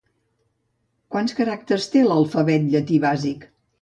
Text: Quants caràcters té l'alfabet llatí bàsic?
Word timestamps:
Quants 1.15 1.37
caràcters 1.41 1.85
té 1.97 2.03
l'alfabet 2.07 2.67
llatí 2.73 2.99
bàsic? 3.05 3.47